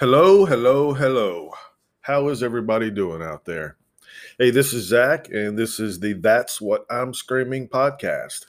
[0.00, 1.50] Hello, hello, hello.
[2.00, 3.76] How is everybody doing out there?
[4.38, 8.46] Hey, this is Zach, and this is the That's What I'm Screaming podcast.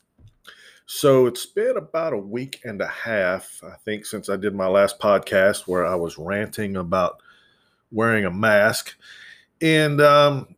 [0.85, 4.67] So it's been about a week and a half, I think, since I did my
[4.67, 7.21] last podcast where I was ranting about
[7.91, 8.95] wearing a mask.
[9.59, 10.55] And um,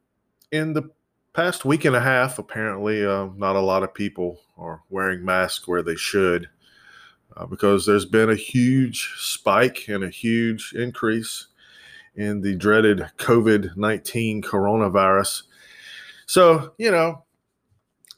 [0.52, 0.92] in the
[1.34, 5.68] past week and a half, apparently, uh, not a lot of people are wearing masks
[5.68, 6.50] where they should
[7.36, 11.48] uh, because there's been a huge spike and a huge increase
[12.16, 15.44] in the dreaded COVID 19 coronavirus.
[16.26, 17.24] So, you know,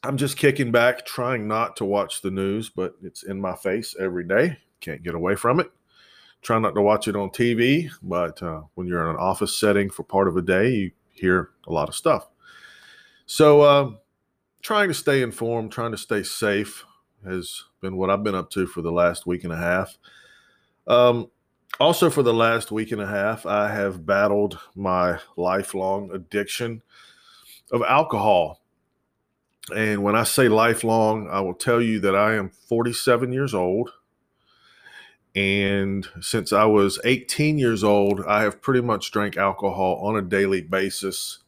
[0.02, 3.94] I'm just kicking back, trying not to watch the news, but it's in my face
[3.98, 4.58] every day.
[4.80, 5.70] Can't get away from it.
[6.42, 9.90] Try not to watch it on TV, but uh, when you're in an office setting
[9.90, 12.28] for part of a day, you hear a lot of stuff.
[13.24, 13.90] So, uh,
[14.62, 16.84] trying to stay informed, trying to stay safe
[17.26, 19.98] has been what I've been up to for the last week and a half.
[20.86, 21.30] Um,
[21.78, 26.82] also, for the last week and a half, I have battled my lifelong addiction
[27.70, 28.60] of alcohol.
[29.74, 33.90] And when I say lifelong, I will tell you that I am 47 years old.
[35.34, 40.22] And since I was 18 years old, I have pretty much drank alcohol on a
[40.22, 41.40] daily basis.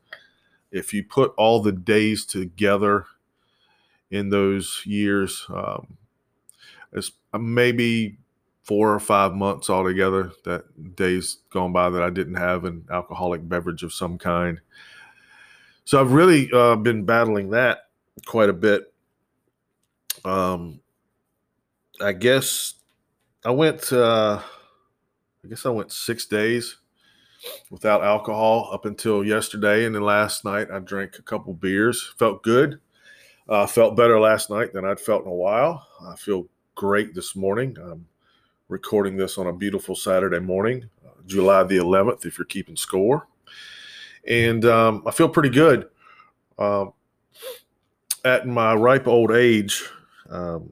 [0.71, 3.07] If you put all the days together
[4.11, 5.99] in those years, um,
[6.93, 8.19] it's maybe
[8.63, 13.49] four or five months altogether that days gone by that I didn't have an alcoholic
[13.49, 14.61] beverage of some kind.
[15.85, 17.89] So I've really uh, been battling that
[18.27, 18.93] quite a bit.
[20.25, 20.81] Um,
[22.01, 22.75] I guess
[23.45, 23.93] I went.
[23.93, 24.43] Uh,
[25.45, 26.77] I guess I went six days
[27.71, 32.13] without alcohol up until yesterday, and then last night I drank a couple beers.
[32.19, 32.81] Felt good.
[33.49, 35.87] Uh, felt better last night than I'd felt in a while.
[36.07, 37.77] I feel great this morning.
[37.83, 38.07] I'm
[38.69, 43.27] recording this on a beautiful Saturday morning, uh, July the 11th, if you're keeping score.
[44.27, 45.89] And um, I feel pretty good.
[46.59, 46.93] Um,
[48.25, 49.83] at my ripe old age,
[50.29, 50.71] um,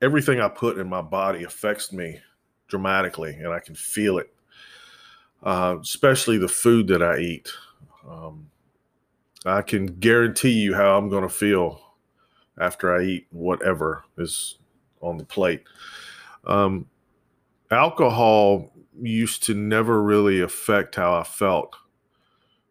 [0.00, 2.20] everything I put in my body affects me
[2.68, 4.32] dramatically, and I can feel it,
[5.42, 7.50] uh, especially the food that I eat.
[8.08, 8.48] Um,
[9.44, 11.83] I can guarantee you how I'm going to feel
[12.60, 14.58] after I eat whatever is
[15.00, 15.62] on the plate.
[16.46, 16.86] Um,
[17.70, 21.74] alcohol used to never really affect how I felt.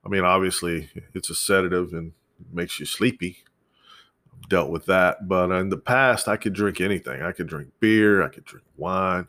[0.06, 2.14] I mean, obviously, it's a sedative and
[2.52, 3.38] makes you sleepy.
[4.34, 5.28] I've dealt with that.
[5.28, 7.22] But in the past, I could drink anything.
[7.22, 9.28] I could drink beer, I could drink wine,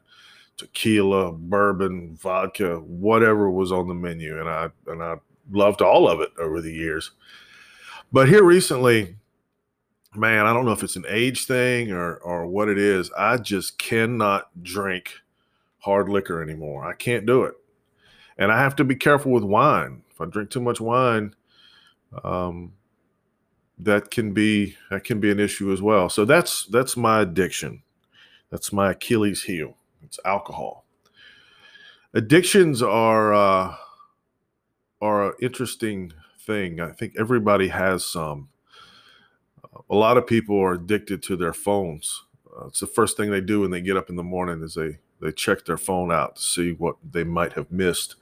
[0.57, 4.41] tequila, bourbon, vodka, whatever was on the menu.
[4.41, 5.17] And I and I
[5.51, 7.13] loved all of it over the years.
[8.13, 9.17] But here recently,
[10.17, 13.11] man, I don't know if it's an age thing or or what it is.
[13.17, 15.13] I just cannot drink
[15.79, 16.85] hard liquor anymore.
[16.85, 17.55] I can't do it,
[18.39, 20.03] and I have to be careful with wine.
[20.11, 21.35] If I drink too much wine,
[22.23, 22.73] um,
[23.79, 26.09] that can be that can be an issue as well.
[26.09, 27.83] So that's that's my addiction.
[28.51, 29.77] That's my Achilles heel.
[30.03, 30.85] It's alcohol.
[32.13, 33.75] Addictions are uh,
[35.01, 36.81] are an interesting thing.
[36.81, 38.49] I think everybody has some
[39.91, 42.23] a lot of people are addicted to their phones.
[42.57, 44.75] Uh, it's the first thing they do when they get up in the morning is
[44.75, 48.17] they they check their phone out to see what they might have missed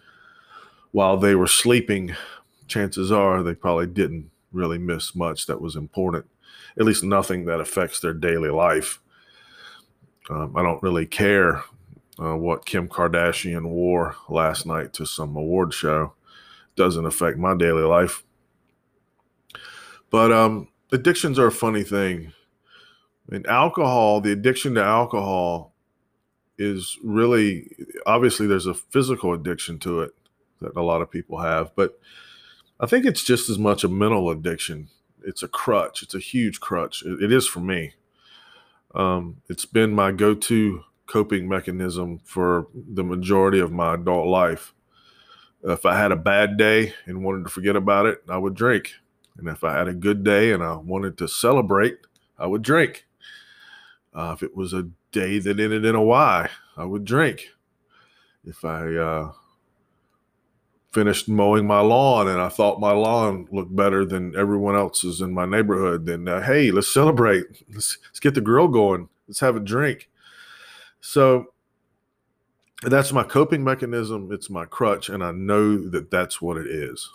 [0.93, 2.15] while they were sleeping.
[2.69, 6.27] Chances are they probably didn't really miss much that was important,
[6.79, 9.01] at least nothing that affects their daily life.
[10.31, 11.65] Um, I don't really care
[12.21, 16.15] uh, what Kim Kardashian wore last night to some award show.
[16.77, 18.23] Doesn't affect my daily life.
[20.11, 22.33] But um, addictions are a funny thing.
[23.31, 25.75] And alcohol, the addiction to alcohol
[26.59, 27.75] is really
[28.07, 30.13] obviously there's a physical addiction to it
[30.61, 31.99] that a lot of people have, but
[32.79, 34.89] I think it's just as much a mental addiction.
[35.25, 36.03] It's a crutch.
[36.03, 37.03] It's a huge crutch.
[37.05, 37.95] it, it is for me.
[38.95, 44.75] Um, it's been my go-to coping mechanism for the majority of my adult life.
[45.65, 48.95] If I had a bad day and wanted to forget about it, I would drink.
[49.37, 51.99] And if I had a good day and I wanted to celebrate,
[52.39, 53.07] I would drink.
[54.15, 57.49] Uh, if it was a day that ended in a Y, I would drink.
[58.45, 59.33] If I uh,
[60.93, 65.33] finished mowing my lawn and I thought my lawn looked better than everyone else's in
[65.33, 67.45] my neighborhood, then uh, hey, let's celebrate.
[67.73, 69.09] Let's, let's get the grill going.
[69.27, 70.11] Let's have a drink.
[71.01, 71.47] So
[72.83, 74.31] that's my coping mechanism.
[74.33, 77.09] It's my crutch, and I know that that's what it is.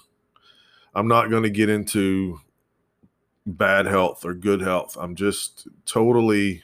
[0.95, 2.41] I'm not going to get into
[3.45, 4.97] bad health or good health.
[4.99, 6.63] I'm just totally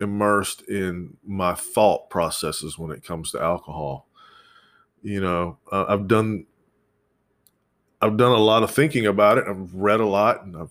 [0.00, 4.06] immersed in my thought processes when it comes to alcohol.
[5.02, 6.46] you know, uh, I've done
[8.02, 9.44] I've done a lot of thinking about it.
[9.48, 10.70] I've read a lot and I've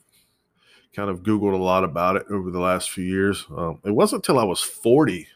[0.95, 3.45] kind of Googled a lot about it over the last few years.
[3.55, 5.27] Um, it wasn't until I was 40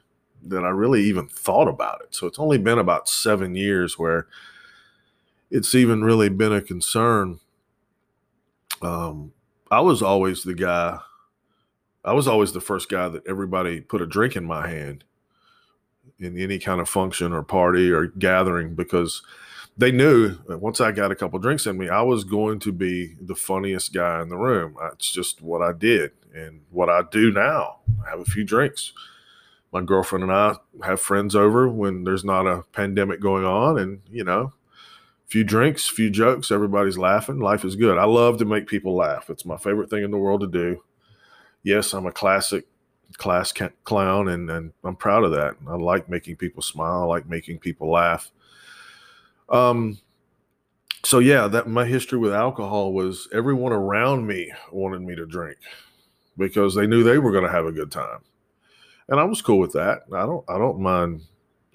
[0.44, 2.16] that I really even thought about it.
[2.16, 4.28] So it's only been about seven years where
[5.52, 7.40] it's even really been a concern.
[8.82, 9.34] Um,
[9.72, 11.00] I was always the guy,
[12.04, 15.04] I was always the first guy that everybody put a drink in my hand
[16.20, 19.22] in any kind of function or party or gathering because
[19.78, 23.16] they knew once I got a couple drinks in me, I was going to be
[23.22, 24.76] the funniest guy in the room.
[24.80, 27.78] That's just what I did and what I do now.
[28.06, 28.92] I have a few drinks.
[29.72, 34.02] My girlfriend and I have friends over when there's not a pandemic going on, and
[34.10, 34.52] you know,
[35.30, 37.40] few drinks, few jokes, everybody's laughing.
[37.40, 37.98] Life is good.
[37.98, 39.30] I love to make people laugh.
[39.30, 40.84] It's my favorite thing in the world to do.
[41.64, 42.66] Yes, I'm a classic
[43.18, 43.54] class
[43.84, 45.56] clown, and, and I'm proud of that.
[45.68, 47.04] I like making people smile.
[47.04, 48.32] I like making people laugh
[49.50, 50.00] um,
[51.04, 55.58] so yeah, that my history with alcohol was everyone around me wanted me to drink
[56.38, 58.20] because they knew they were going to have a good time,
[59.08, 60.04] and I was cool with that.
[60.14, 61.22] I don't, I don't mind,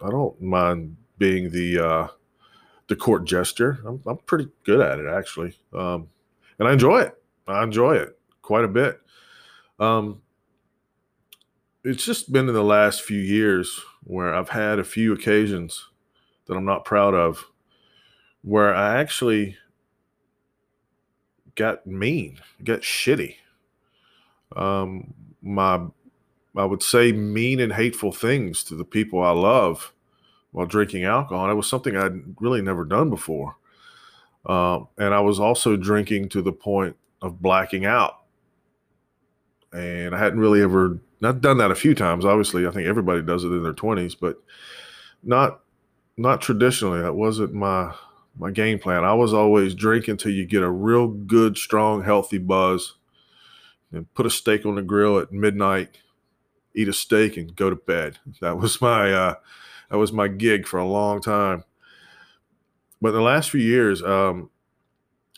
[0.03, 2.09] I don't mind being the uh,
[2.89, 3.81] the court jester.
[3.87, 6.09] I'm, I'm pretty good at it actually, um,
[6.59, 7.15] and I enjoy it.
[7.47, 9.01] I enjoy it quite a bit.
[9.79, 10.23] Um,
[11.83, 15.91] it's just been in the last few years where I've had a few occasions
[16.47, 17.45] that I'm not proud of
[18.43, 19.57] where I actually
[21.55, 23.37] got mean, got shitty.
[24.55, 25.87] Um, my,
[26.55, 29.94] I would say mean and hateful things to the people I love
[30.55, 31.45] while drinking alcohol.
[31.45, 33.56] And it was something I'd really never done before.
[34.47, 38.21] Um, and I was also drinking to the point of blacking out.
[39.73, 42.25] And I hadn't really ever not done that a few times.
[42.25, 44.37] Obviously, I think everybody does it in their twenties, but
[45.25, 45.61] not
[46.17, 47.01] not traditionally.
[47.01, 47.93] That wasn't my
[48.39, 49.03] my game plan.
[49.03, 52.95] I was always drink until you get a real good, strong, healthy buzz,
[53.91, 55.99] and put a steak on the grill at midnight,
[56.77, 58.19] eat a steak, and go to bed.
[58.41, 59.35] That was my uh,
[59.94, 61.62] that was my gig for a long time.
[63.00, 64.50] But the last few years, um,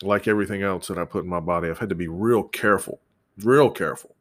[0.01, 2.99] like everything else that I put in my body, I've had to be real careful,
[3.43, 4.15] real careful.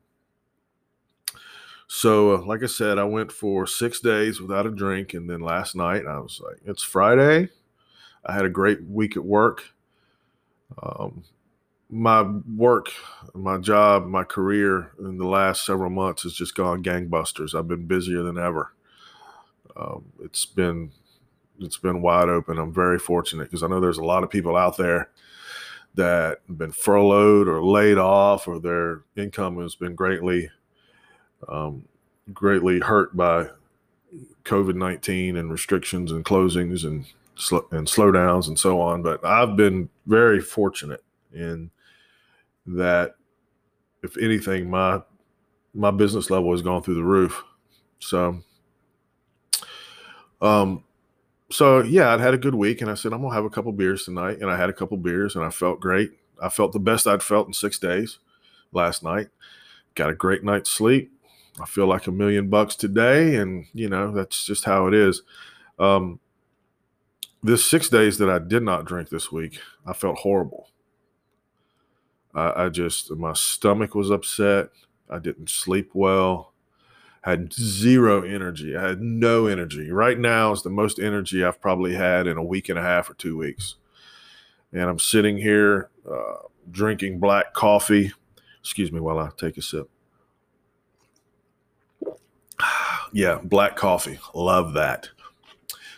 [1.89, 5.41] So, uh, like I said, I went for six days without a drink, and then
[5.41, 7.49] last night I was like, "It's Friday.
[8.27, 9.73] I had a great week at work.
[10.83, 11.25] Um,
[11.89, 12.21] my
[12.55, 12.93] work,
[13.33, 17.59] my job, my career in the last several months has just gone gangbusters.
[17.59, 18.75] I've been busier than ever.
[19.79, 20.91] Um, it's been
[21.59, 22.59] it's been wide open.
[22.59, 25.11] I'm very fortunate because I know there's a lot of people out there
[25.95, 30.51] that have been furloughed or laid off, or their income has been greatly
[31.49, 31.85] um,
[32.33, 33.49] greatly hurt by
[34.45, 37.07] COVID 19 and restrictions and closings and
[37.71, 39.03] and slowdowns and so on.
[39.03, 41.71] But I've been very fortunate in
[42.67, 43.17] that,
[44.03, 45.03] if anything, my
[45.75, 47.45] my business level has gone through the roof.
[47.99, 48.43] So,
[50.47, 50.85] um,
[51.51, 53.73] so yeah, I'd had a good week, and I said I'm gonna have a couple
[53.73, 56.13] beers tonight, and I had a couple beers, and I felt great.
[56.43, 58.19] I felt the best I'd felt in six days
[58.73, 59.29] last night.
[59.95, 61.13] Got a great night's sleep.
[61.61, 65.23] I feel like a million bucks today, and you know that's just how it is.
[65.79, 66.21] Um,
[67.43, 70.69] this six days that I did not drink this week, I felt horrible.
[72.35, 74.71] I, I just my stomach was upset.
[75.09, 76.53] I didn't sleep well.
[77.27, 78.77] Had zero energy.
[78.77, 79.91] I had no energy.
[79.91, 83.11] Right now is the most energy I've probably had in a week and a half
[83.11, 83.75] or two weeks.
[84.73, 86.37] And I'm sitting here uh,
[86.71, 88.13] drinking black coffee.
[88.61, 89.91] Excuse me while I take a sip.
[93.13, 94.21] yeah, black coffee.
[94.33, 95.09] Love that.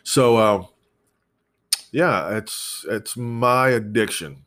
[0.03, 0.65] So, uh,
[1.93, 4.47] yeah, it's it's my addiction,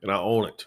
[0.00, 0.66] and I own it.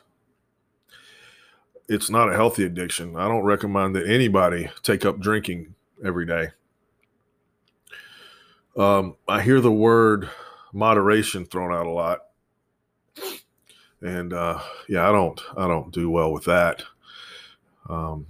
[1.88, 3.16] It's not a healthy addiction.
[3.16, 6.50] I don't recommend that anybody take up drinking every day.
[8.76, 10.30] Um, I hear the word
[10.74, 12.20] moderation thrown out a lot,
[14.02, 16.84] and uh, yeah, I don't I don't do well with that.
[17.88, 18.28] Um,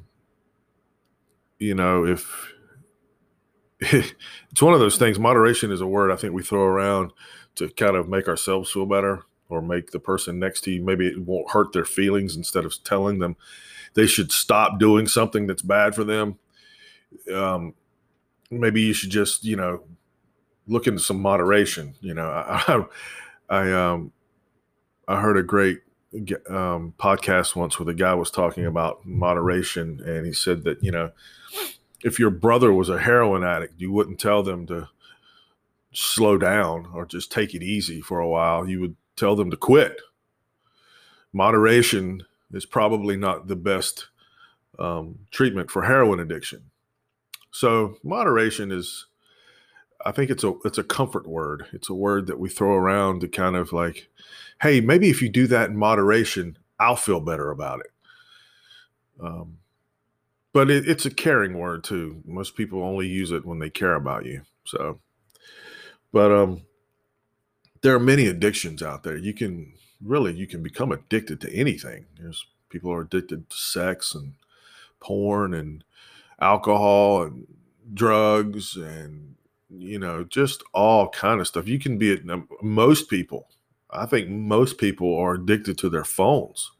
[1.57, 2.53] you know, if
[3.79, 7.11] it's one of those things, moderation is a word I think we throw around
[7.55, 11.07] to kind of make ourselves feel better or make the person next to you maybe
[11.07, 13.35] it won't hurt their feelings instead of telling them
[13.93, 16.37] they should stop doing something that's bad for them.
[17.33, 17.73] Um,
[18.51, 19.83] maybe you should just you know
[20.67, 22.27] look into some moderation you know.
[22.27, 22.85] I
[23.49, 24.11] i, I um
[25.07, 25.81] i heard a great
[26.49, 30.91] um, podcast once where the guy was talking about moderation and he said that you
[30.91, 31.11] know
[32.03, 34.87] if your brother was a heroin addict you wouldn't tell them to
[35.95, 39.57] slow down or just take it easy for a while, you would tell them to
[39.57, 40.01] quit.
[41.33, 44.07] Moderation is probably not the best
[44.79, 46.63] um, treatment for heroin addiction.
[47.51, 49.05] So moderation is,
[50.05, 51.65] I think it's a it's a comfort word.
[51.73, 54.09] It's a word that we throw around to kind of like,
[54.61, 57.91] hey, maybe if you do that in moderation, I'll feel better about it.
[59.21, 59.57] Um,
[60.53, 62.21] but it, it's a caring word too.
[62.25, 64.41] Most people only use it when they care about you.
[64.65, 64.99] So,
[66.11, 66.61] but um,
[67.85, 69.15] there are many addictions out there.
[69.15, 69.73] You can
[70.03, 72.05] really you can become addicted to anything.
[72.19, 74.33] There's people are addicted to sex and
[74.99, 75.83] porn and
[76.41, 77.45] alcohol and
[77.93, 79.35] drugs and
[79.69, 81.67] you know just all kind of stuff.
[81.67, 82.19] You can be
[82.61, 83.47] most people
[83.91, 86.71] i think most people are addicted to their phones.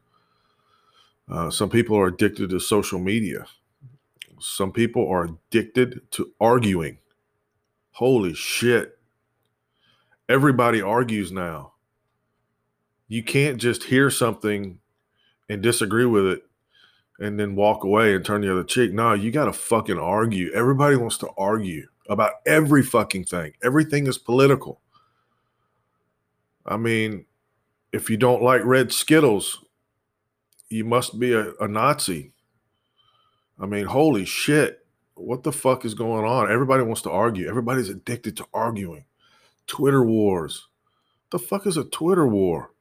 [1.31, 3.45] Uh, some people are addicted to social media.
[4.39, 6.97] Some people are addicted to arguing.
[7.91, 8.95] Holy shit
[10.29, 11.74] everybody argues now
[13.08, 14.79] you can't just hear something
[15.50, 16.44] and disagree with it
[17.20, 18.91] and then walk away and turn the other cheek.
[18.91, 20.51] No, you got to fucking argue.
[20.53, 23.53] Everybody wants to argue about every fucking thing.
[23.63, 24.82] Everything is political.
[26.65, 27.25] I mean,
[27.94, 29.63] if you don't like red Skittles,
[30.70, 32.34] you must be a, a Nazi.
[33.60, 34.79] I mean, holy shit.
[35.13, 36.51] What the fuck is going on?
[36.51, 37.48] Everybody wants to argue.
[37.48, 39.05] Everybody's addicted to arguing.
[39.67, 40.67] Twitter wars.
[41.31, 42.72] The fuck is a Twitter war?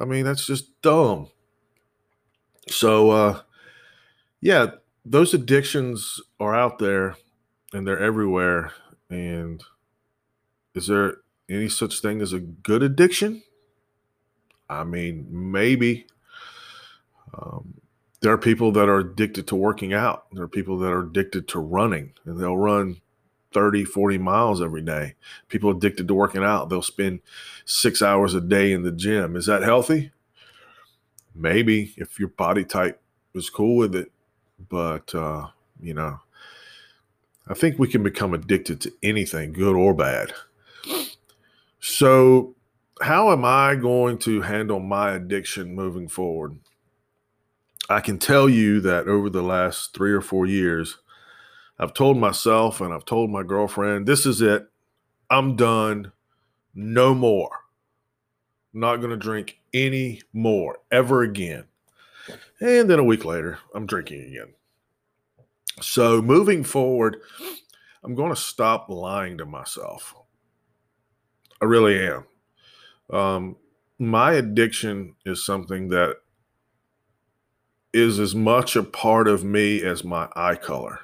[0.00, 1.28] I mean, that's just dumb.
[2.68, 3.40] So, uh,
[4.40, 4.66] yeah,
[5.04, 7.16] those addictions are out there
[7.72, 8.72] and they're everywhere.
[9.10, 9.62] And
[10.74, 11.18] is there
[11.48, 13.42] any such thing as a good addiction?
[14.68, 16.06] I mean, maybe.
[17.34, 17.74] Um,
[18.20, 20.26] there are people that are addicted to working out.
[20.32, 23.00] There are people that are addicted to running, and they'll run
[23.52, 25.14] 30, 40 miles every day.
[25.48, 27.20] People addicted to working out, they'll spend
[27.64, 29.36] six hours a day in the gym.
[29.36, 30.12] Is that healthy?
[31.34, 33.00] maybe if your body type
[33.32, 34.10] was cool with it.
[34.68, 35.48] But, uh,
[35.80, 36.20] you know,
[37.48, 40.32] I think we can become addicted to anything, good or bad.
[41.80, 42.54] So,
[43.00, 46.58] how am I going to handle my addiction moving forward?
[47.90, 50.98] I can tell you that over the last three or four years,
[51.78, 54.68] I've told myself and I've told my girlfriend, this is it.
[55.30, 56.12] I'm done.
[56.74, 57.50] No more.
[58.72, 61.64] not going to drink any more ever again.
[62.60, 64.54] And then a week later, I'm drinking again.
[65.80, 67.16] So moving forward,
[68.04, 70.14] I'm going to stop lying to myself.
[71.60, 72.24] I really am.
[73.10, 73.56] Um,
[73.98, 76.16] my addiction is something that
[77.92, 81.00] is as much a part of me as my eye color.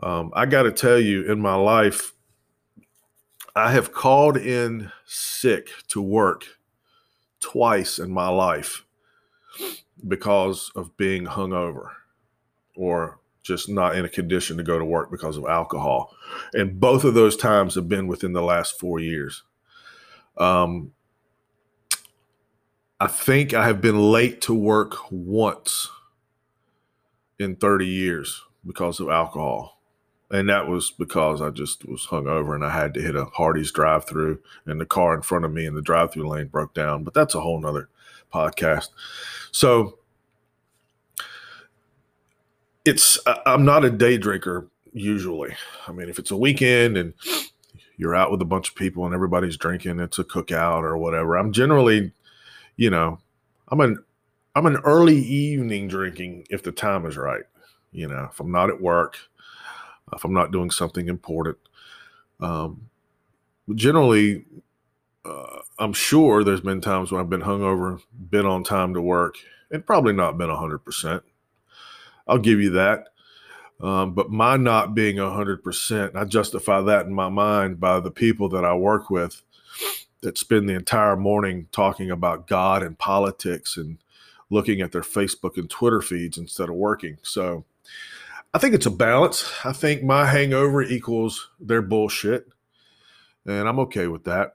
[0.00, 2.12] Um, I got to tell you, in my life,
[3.56, 6.44] I have called in sick to work
[7.40, 8.84] twice in my life
[10.06, 11.90] because of being hungover
[12.76, 16.14] or just not in a condition to go to work because of alcohol.
[16.52, 19.42] And both of those times have been within the last four years.
[20.36, 20.92] Um,
[23.00, 25.90] I think I have been late to work once
[27.38, 29.77] in 30 years because of alcohol
[30.30, 33.72] and that was because I just was hungover and I had to hit a Hardee's
[33.72, 37.04] drive-through, and the car in front of me in the drive-through lane broke down.
[37.04, 37.88] But that's a whole nother
[38.32, 38.88] podcast.
[39.52, 39.98] So
[42.84, 45.54] it's I'm not a day drinker usually.
[45.86, 47.14] I mean, if it's a weekend and
[47.96, 51.36] you're out with a bunch of people and everybody's drinking, it's a cookout or whatever.
[51.36, 52.12] I'm generally,
[52.76, 53.18] you know,
[53.68, 54.04] I'm an
[54.54, 57.44] I'm an early evening drinking if the time is right.
[57.92, 59.16] You know, if I'm not at work
[60.14, 61.58] if I'm not doing something important.
[62.40, 62.88] Um,
[63.74, 64.44] generally,
[65.24, 69.36] uh, I'm sure there's been times when I've been hungover, been on time to work,
[69.70, 71.22] and probably not been 100%.
[72.26, 73.08] I'll give you that.
[73.80, 78.48] Um, but my not being 100%, I justify that in my mind by the people
[78.50, 79.42] that I work with
[80.20, 83.98] that spend the entire morning talking about God and politics and
[84.50, 87.18] looking at their Facebook and Twitter feeds instead of working.
[87.22, 87.64] So,
[88.54, 89.50] I think it's a balance.
[89.64, 92.46] I think my hangover equals their bullshit,
[93.46, 94.54] and I'm okay with that.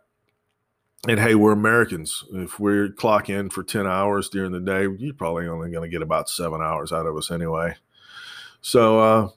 [1.07, 2.23] And hey, we're Americans.
[2.31, 5.91] If we clock in for 10 hours during the day, you're probably only going to
[5.93, 7.75] get about seven hours out of us anyway.
[8.61, 9.29] So, uh,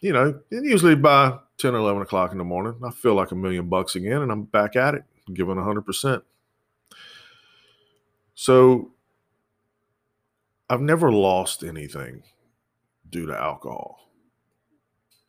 [0.00, 3.34] you know, usually by 10 or 11 o'clock in the morning, I feel like a
[3.34, 6.22] million bucks again and I'm back at it, giving 100%.
[8.34, 8.92] So,
[10.68, 12.22] I've never lost anything
[13.10, 14.10] due to alcohol.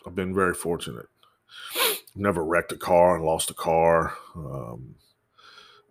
[0.06, 1.08] I've been very fortunate.
[2.16, 4.18] never wrecked a car and lost a car.
[4.36, 4.96] Um,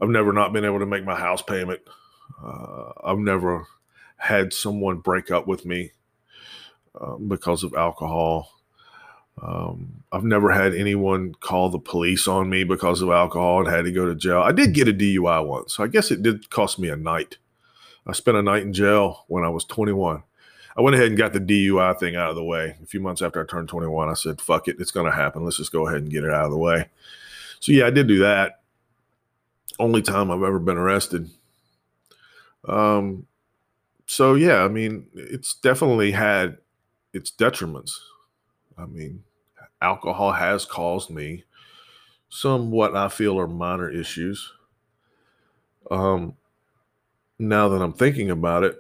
[0.01, 1.81] I've never not been able to make my house payment.
[2.43, 3.67] Uh, I've never
[4.17, 5.93] had someone break up with me
[7.01, 8.51] um, because of alcohol.
[9.41, 13.85] Um, I've never had anyone call the police on me because of alcohol and had
[13.85, 14.41] to go to jail.
[14.41, 17.37] I did get a DUI once, so I guess it did cost me a night.
[18.07, 20.23] I spent a night in jail when I was 21.
[20.77, 22.77] I went ahead and got the DUI thing out of the way.
[22.83, 25.45] A few months after I turned 21, I said, fuck it, it's going to happen.
[25.45, 26.89] Let's just go ahead and get it out of the way.
[27.61, 28.61] So, yeah, I did do that.
[29.79, 31.31] Only time I've ever been arrested.
[32.69, 33.27] Um,
[34.07, 36.59] so, yeah, I mean, it's definitely had
[37.15, 37.93] its detriments.
[38.77, 39.25] I mean,
[39.81, 41.45] alcohol has caused me
[42.29, 44.53] some what I feel are minor issues.
[45.91, 46.37] Um,
[47.39, 48.77] now that I'm thinking about it,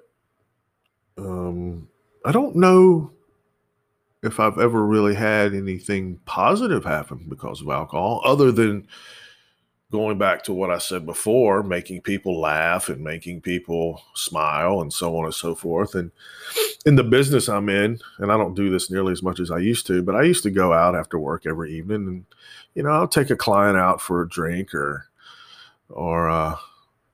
[1.18, 1.88] um,
[2.24, 3.10] I don't know
[4.22, 8.88] if I've ever really had anything positive happen because of alcohol, other than
[9.92, 14.92] going back to what I said before, making people laugh and making people smile and
[14.92, 15.94] so on and so forth.
[15.94, 16.10] And
[16.84, 19.58] in the business I'm in, and I don't do this nearly as much as I
[19.58, 22.24] used to, but I used to go out after work every evening and,
[22.74, 25.06] you know, I'll take a client out for a drink or,
[25.88, 26.56] or, uh,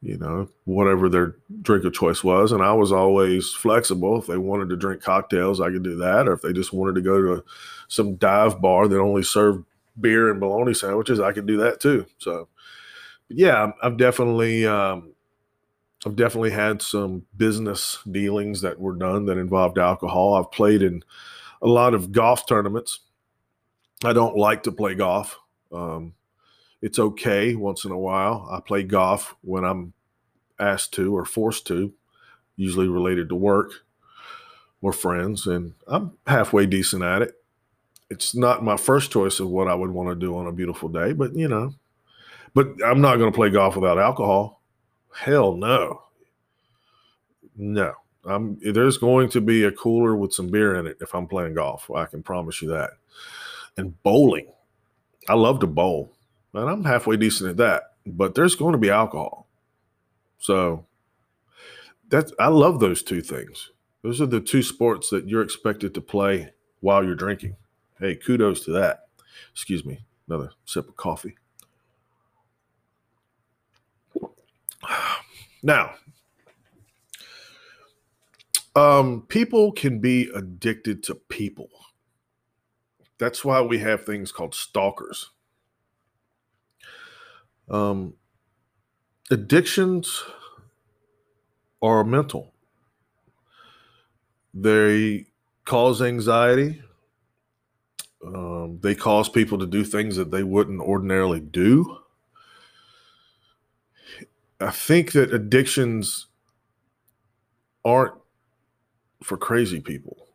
[0.03, 2.51] you know, whatever their drink of choice was.
[2.51, 4.19] And I was always flexible.
[4.19, 6.27] If they wanted to drink cocktails, I could do that.
[6.27, 7.45] Or if they just wanted to go to
[7.87, 9.65] some dive bar that only served
[9.99, 12.07] beer and bologna sandwiches, I could do that too.
[12.19, 12.49] So,
[13.29, 15.13] yeah, I've definitely, um,
[16.05, 20.35] I've definitely had some business dealings that were done that involved alcohol.
[20.35, 21.05] I've played in
[21.63, 22.99] a lot of golf tournaments.
[24.03, 25.39] I don't like to play golf.
[25.71, 26.15] Um,
[26.83, 28.49] it's okay once in a while.
[28.51, 29.93] I play golf when I'm
[30.59, 31.93] asked to or forced to,
[32.57, 33.71] usually related to work
[34.83, 37.35] or friends, and I'm halfway decent at it.
[38.11, 40.89] It's not my first choice of what I would want to do on a beautiful
[40.89, 41.75] day, but you know,
[42.53, 44.61] but I'm not going to play golf without alcohol.
[45.15, 46.03] Hell no.
[47.57, 47.95] No.
[48.25, 51.55] I'm there's going to be a cooler with some beer in it if I'm playing
[51.55, 51.91] golf.
[51.91, 52.91] I can promise you that.
[53.77, 54.53] And bowling.
[55.29, 56.13] I love to bowl
[56.55, 57.83] and I'm halfway decent at that.
[58.07, 59.49] But there's going to be alcohol,
[60.39, 60.87] so
[62.09, 63.71] that's I love those two things.
[64.03, 67.57] Those are the two sports that you're expected to play while you're drinking.
[67.99, 69.07] Hey, kudos to that.
[69.53, 71.37] Excuse me, another sip of coffee.
[75.65, 75.93] Now,
[78.75, 81.71] um, people can be addicted to people.
[83.19, 85.31] That's why we have things called stalkers.
[87.71, 88.15] Um,
[89.31, 90.25] addictions
[91.83, 92.53] are mental.
[94.55, 95.27] They
[95.65, 96.83] cause anxiety.
[98.25, 101.99] Um, they cause people to do things that they wouldn't ordinarily do.
[104.61, 106.27] I think that addictions
[107.85, 108.15] aren't
[109.23, 110.29] for crazy people.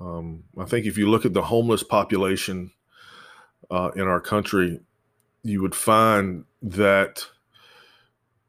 [0.00, 2.72] Um, I think if you look at the homeless population
[3.70, 4.80] uh, in our country,
[5.42, 7.26] you would find that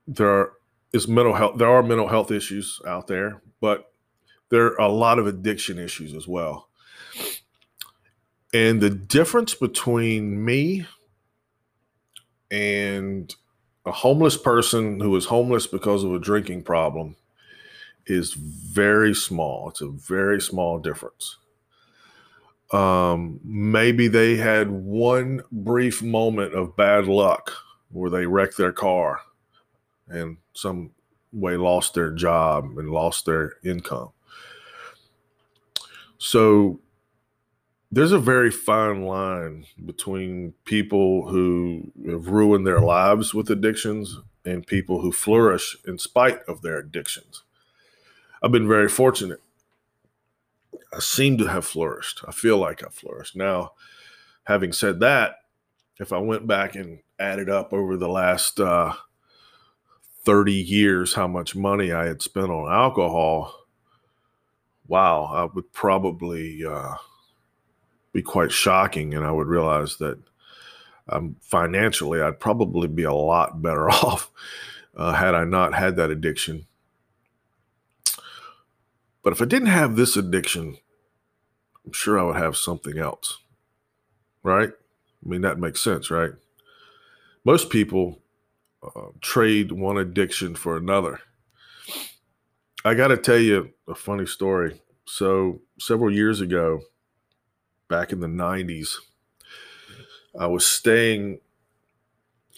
[0.07, 0.51] there
[0.91, 3.93] is mental health there are mental health issues out there but
[4.53, 6.69] there are a lot of addiction issues as well.
[8.53, 10.85] And the difference between me
[12.51, 13.33] and
[13.83, 17.15] a homeless person who is homeless because of a drinking problem
[18.05, 19.69] is very small.
[19.69, 21.37] It's a very small difference
[22.73, 27.51] um, maybe they had one brief moment of bad luck
[27.91, 29.21] where they wrecked their car
[30.07, 30.91] and some
[31.31, 34.09] way lost their job and lost their income.
[36.17, 36.79] So
[37.91, 44.65] there's a very fine line between people who have ruined their lives with addictions and
[44.65, 47.43] people who flourish in spite of their addictions.
[48.41, 49.41] I've been very fortunate
[50.95, 52.21] I seem to have flourished.
[52.27, 53.35] I feel like I flourished.
[53.35, 53.71] Now,
[54.45, 55.35] having said that,
[55.99, 58.93] if I went back and added up over the last uh,
[60.23, 63.65] 30 years how much money I had spent on alcohol,
[64.87, 66.95] wow, I would probably uh,
[68.11, 69.13] be quite shocking.
[69.13, 70.19] And I would realize that
[71.09, 74.31] um, financially, I'd probably be a lot better off
[74.95, 76.67] uh, had I not had that addiction.
[79.23, 80.77] But if I didn't have this addiction,
[81.85, 83.39] I'm sure I would have something else.
[84.41, 84.69] Right?
[84.69, 86.31] I mean, that makes sense, right?
[87.45, 88.19] Most people
[88.83, 91.19] uh, trade one addiction for another.
[92.85, 94.81] I got to tell you a funny story.
[95.05, 96.81] So, several years ago,
[97.89, 98.95] back in the 90s,
[100.37, 101.39] I was staying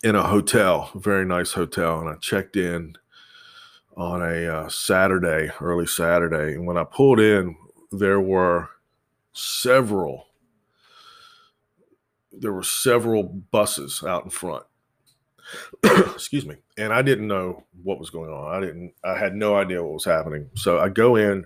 [0.04, 2.96] in a hotel, a very nice hotel, and I checked in
[3.98, 6.54] on a uh, Saturday, early Saturday.
[6.54, 7.56] And when I pulled in,
[7.92, 8.70] there were
[9.36, 10.28] several
[12.32, 14.66] there were several buses out in front.
[15.84, 16.56] Excuse me.
[16.78, 18.56] And I didn't know what was going on.
[18.56, 20.50] I didn't I had no idea what was happening.
[20.56, 21.46] So I go in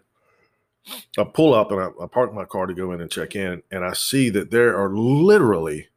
[1.17, 3.61] I pull up and I, I park my car to go in and check in
[3.71, 5.89] and I see that there are literally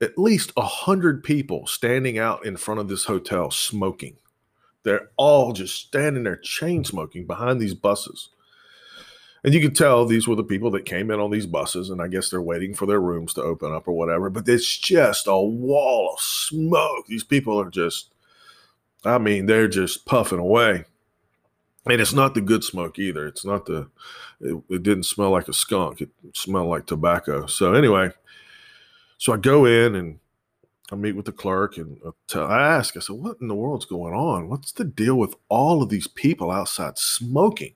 [0.00, 4.16] at least a hundred people standing out in front of this hotel smoking.
[4.82, 8.30] They're all just standing there chain smoking behind these buses.
[9.44, 12.00] And you could tell these were the people that came in on these buses, and
[12.00, 14.30] I guess they're waiting for their rooms to open up or whatever.
[14.30, 17.06] But it's just a wall of smoke.
[17.08, 18.14] These people are just,
[19.04, 20.84] I mean, they're just puffing away.
[21.84, 23.26] And it's not the good smoke either.
[23.26, 23.88] It's not the,
[24.40, 26.00] it, it didn't smell like a skunk.
[26.00, 27.46] It smelled like tobacco.
[27.46, 28.12] So, anyway,
[29.18, 30.20] so I go in and
[30.92, 31.98] I meet with the clerk and
[32.32, 34.48] I ask, I said, what in the world's going on?
[34.48, 37.74] What's the deal with all of these people outside smoking?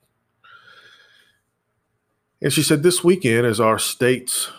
[2.41, 4.51] And she said, this weekend is our state's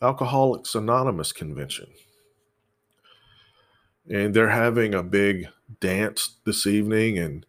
[0.00, 1.86] Alcoholics Anonymous convention.
[4.10, 5.48] And they're having a big
[5.80, 7.46] dance this evening and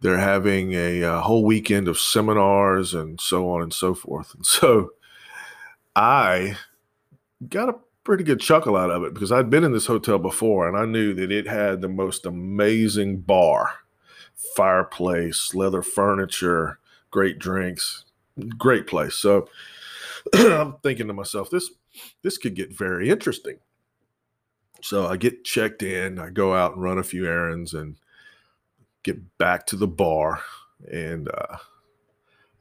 [0.00, 4.34] they're having a, a, whole weekend of seminars and so on and so forth.
[4.34, 4.92] And so
[5.94, 6.56] I
[7.46, 10.66] got a pretty good chuckle out of it because I'd been in this hotel before
[10.66, 13.70] and I knew that it had the most amazing bar,
[14.56, 16.79] fireplace, leather furniture,
[17.10, 18.04] great drinks,
[18.58, 19.14] great place.
[19.14, 19.48] So
[20.34, 21.70] I'm thinking to myself, this
[22.22, 23.58] this could get very interesting.
[24.82, 27.96] So I get checked in, I go out and run a few errands and
[29.02, 30.42] get back to the bar
[30.90, 31.56] and uh,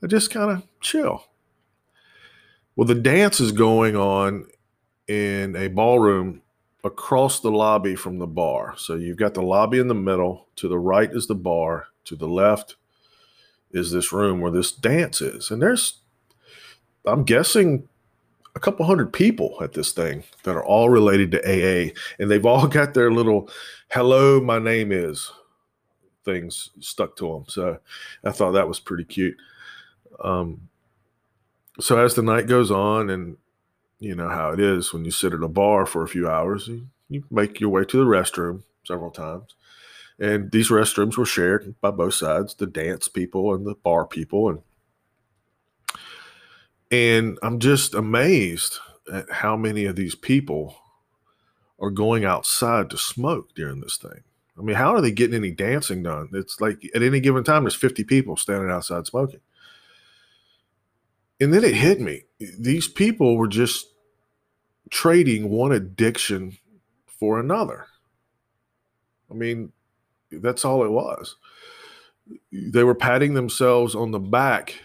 [0.04, 1.26] I just kind of chill.
[2.76, 4.48] Well, the dance is going on
[5.08, 6.42] in a ballroom
[6.84, 8.76] across the lobby from the bar.
[8.78, 10.48] So you've got the lobby in the middle.
[10.58, 11.88] To the right is the bar.
[12.06, 12.76] To the left
[13.72, 15.52] is this room where this dance is.
[15.52, 16.00] And there's,
[17.06, 17.88] I'm guessing,
[18.56, 21.94] a couple hundred people at this thing that are all related to AA.
[22.18, 23.50] And they've all got their little,
[23.92, 25.32] hello, my name is
[26.26, 27.46] things stuck to them.
[27.48, 27.80] So
[28.24, 29.38] I thought that was pretty cute.
[30.24, 30.70] Um,
[31.80, 33.38] so as the night goes on and
[34.00, 36.68] you know how it is when you sit at a bar for a few hours.
[36.68, 39.56] You, you make your way to the restroom several times.
[40.20, 44.50] And these restrooms were shared by both sides, the dance people and the bar people.
[44.50, 44.60] And
[46.92, 48.78] and I'm just amazed
[49.12, 50.76] at how many of these people
[51.80, 54.24] are going outside to smoke during this thing.
[54.58, 56.30] I mean, how are they getting any dancing done?
[56.34, 59.40] It's like at any given time, there's 50 people standing outside smoking.
[61.40, 62.24] And then it hit me.
[62.60, 63.88] These people were just
[64.90, 66.58] trading one addiction
[67.06, 67.86] for another.
[69.32, 69.72] I mean,
[70.32, 71.36] that's all it was.
[72.52, 74.76] They were patting themselves on the back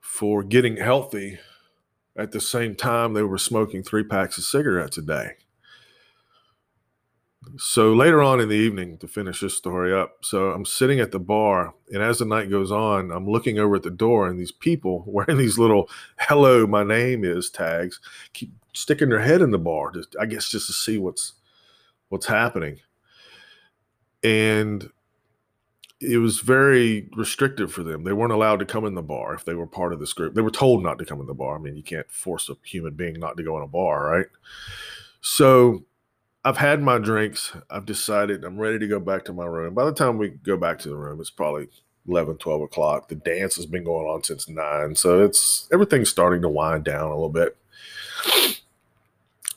[0.00, 1.38] for getting healthy
[2.16, 5.32] at the same time they were smoking three packs of cigarettes a day.
[7.56, 11.10] So later on in the evening, to finish this story up, so I'm sitting at
[11.10, 14.38] the bar, and as the night goes on, I'm looking over at the door, and
[14.38, 17.98] these people wearing these little "Hello, my name is" tags
[18.34, 21.32] keep sticking their head in the bar, just, I guess, just to see what's
[22.10, 22.80] what's happening.
[24.22, 24.90] And
[26.00, 28.04] it was very restrictive for them.
[28.04, 30.34] They weren't allowed to come in the bar if they were part of this group.
[30.34, 31.56] They were told not to come in the bar.
[31.56, 34.26] I mean, you can't force a human being not to go in a bar, right?
[35.20, 35.84] So
[36.42, 37.54] I've had my drinks.
[37.68, 39.74] I've decided I'm ready to go back to my room.
[39.74, 41.68] By the time we go back to the room, it's probably
[42.08, 43.08] 11, 12 o'clock.
[43.08, 44.94] The dance has been going on since nine.
[44.94, 47.58] So it's everything's starting to wind down a little bit.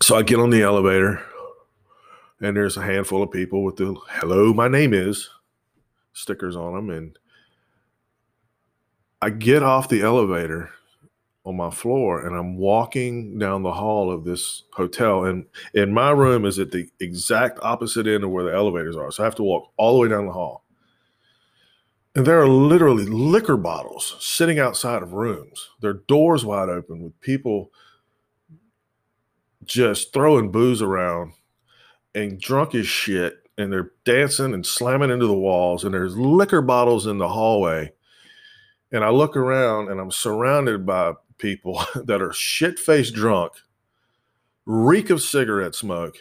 [0.01, 1.23] So I get on the elevator
[2.43, 5.29] and there's a handful of people with the hello, my name is
[6.11, 6.89] stickers on them.
[6.89, 7.17] And
[9.21, 10.69] I get off the elevator
[11.45, 15.23] on my floor and I'm walking down the hall of this hotel.
[15.23, 19.09] And and my room is at the exact opposite end of where the elevators are.
[19.11, 20.65] So I have to walk all the way down the hall.
[22.15, 25.69] And there are literally liquor bottles sitting outside of rooms.
[25.79, 27.71] Their doors wide open with people
[29.63, 31.31] just throwing booze around
[32.15, 33.39] and drunk as shit.
[33.57, 35.83] And they're dancing and slamming into the walls.
[35.83, 37.93] And there's liquor bottles in the hallway.
[38.91, 43.53] And I look around and I'm surrounded by people that are shit faced drunk,
[44.65, 46.15] reek of cigarette smoke,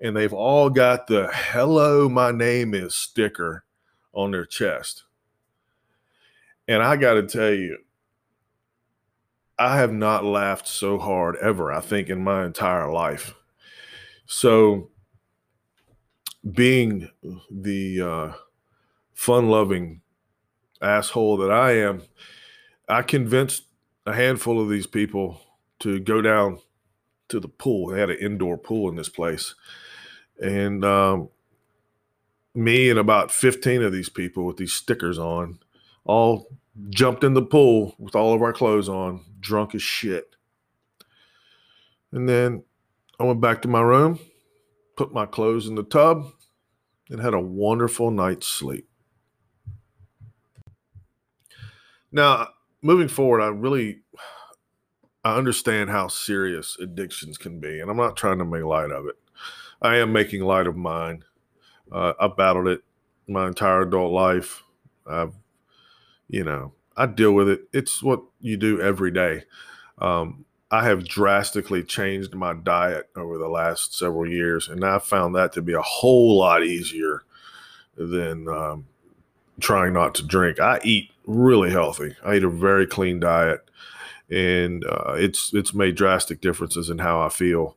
[0.00, 3.64] and they've all got the hello, my name is sticker
[4.12, 5.04] on their chest.
[6.66, 7.78] And I got to tell you,
[9.58, 13.34] I have not laughed so hard ever, I think, in my entire life.
[14.26, 14.90] So,
[16.50, 17.08] being
[17.50, 18.32] the uh,
[19.14, 20.00] fun loving
[20.80, 22.02] asshole that I am,
[22.88, 23.64] I convinced
[24.06, 25.40] a handful of these people
[25.80, 26.58] to go down
[27.28, 27.88] to the pool.
[27.88, 29.54] They had an indoor pool in this place.
[30.40, 31.28] And um,
[32.54, 35.58] me and about 15 of these people with these stickers on
[36.04, 36.48] all
[36.90, 40.36] jumped in the pool with all of our clothes on, drunk as shit.
[42.10, 42.64] And then
[43.18, 44.18] I went back to my room,
[45.02, 46.26] put my clothes in the tub,
[47.10, 48.88] and had a wonderful night's sleep.
[52.12, 52.50] Now,
[52.82, 54.02] moving forward, I really
[55.24, 59.06] I understand how serious addictions can be, and I'm not trying to make light of
[59.06, 59.16] it.
[59.80, 61.24] I am making light of mine.
[61.90, 62.82] Uh, I've battled it
[63.26, 64.62] my entire adult life.
[65.04, 65.34] I've,
[66.28, 67.62] you know, I deal with it.
[67.72, 69.46] It's what you do every day.
[69.98, 75.34] Um, I have drastically changed my diet over the last several years, and I found
[75.34, 77.24] that to be a whole lot easier
[77.94, 78.86] than um,
[79.60, 80.58] trying not to drink.
[80.58, 82.16] I eat really healthy.
[82.24, 83.68] I eat a very clean diet,
[84.30, 87.76] and uh, it's it's made drastic differences in how I feel.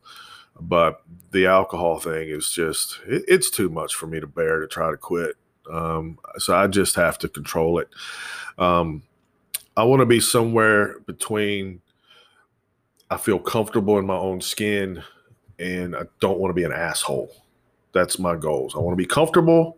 [0.58, 4.68] But the alcohol thing is just it, it's too much for me to bear to
[4.68, 5.36] try to quit.
[5.70, 7.90] Um, so I just have to control it.
[8.58, 9.04] Um,
[9.76, 11.82] I want to be somewhere between.
[13.10, 15.04] I feel comfortable in my own skin,
[15.60, 17.32] and I don't want to be an asshole.
[17.94, 18.76] That's my goals.
[18.76, 19.78] I want to be comfortable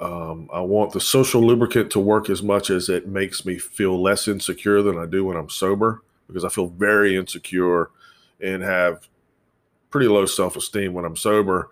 [0.00, 4.00] um, I want the social lubricant to work as much as it makes me feel
[4.00, 7.90] less insecure than I do when I'm sober because I feel very insecure
[8.40, 9.08] and have
[9.90, 11.70] pretty low self esteem when I'm sober.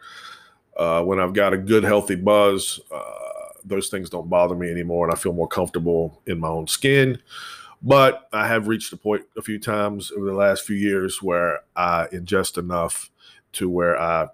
[0.76, 5.06] Uh, when I've got a good, healthy buzz, uh, those things don't bother me anymore
[5.06, 7.18] and I feel more comfortable in my own skin.
[7.82, 11.60] But I have reached a point a few times over the last few years where
[11.76, 13.10] I ingest enough
[13.52, 14.28] to where I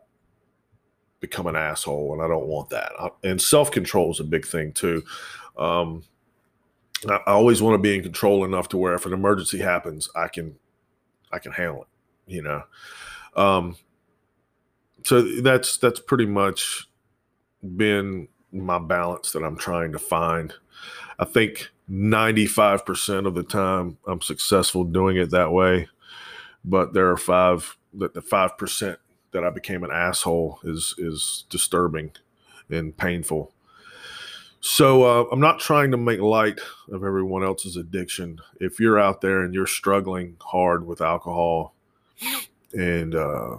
[1.21, 2.93] become an asshole, and I don't want that.
[3.23, 5.03] And self control is a big thing too.
[5.57, 6.03] Um,
[7.09, 10.29] I, always want to be in control enough to where if an emergency happens, I
[10.29, 10.57] can
[11.33, 12.35] I can handle it.
[12.35, 12.63] You know.
[13.35, 13.77] Um,
[15.05, 16.89] so that's that's pretty much
[17.77, 20.53] been my balance that I'm trying to find.
[21.19, 25.89] I think 95% of the time I'm successful doing it that way,
[26.65, 28.97] but there are five that the 5%
[29.33, 32.13] that I became an asshole is is disturbing
[32.71, 33.53] and painful.
[34.61, 38.41] So uh, I'm not trying to make light of everyone else's addiction.
[38.61, 41.75] If you're out there and you're struggling hard with alcohol,
[42.73, 43.57] and uh,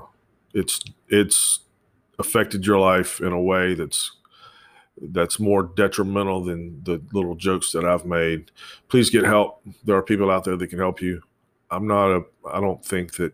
[0.54, 1.60] it's it's
[2.20, 4.12] affected your life in a way that's
[5.02, 8.52] that's more detrimental than the little jokes that I've made,
[8.90, 9.62] please get help.
[9.84, 11.22] There are people out there that can help you.
[11.72, 12.24] I'm not a.
[12.52, 13.34] I don't think that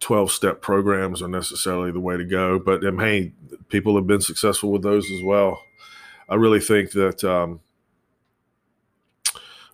[0.00, 2.58] 12 step programs are necessarily the way to go.
[2.58, 3.32] But um, hey,
[3.68, 5.62] people have been successful with those as well.
[6.28, 7.60] I really think that, um,